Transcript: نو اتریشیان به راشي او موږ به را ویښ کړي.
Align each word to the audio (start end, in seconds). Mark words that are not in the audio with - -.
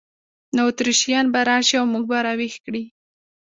نو 0.55 0.61
اتریشیان 0.69 1.25
به 1.33 1.39
راشي 1.47 1.75
او 1.79 1.85
موږ 1.93 2.03
به 2.11 2.17
را 2.25 2.33
ویښ 2.39 2.55
کړي. 2.65 2.83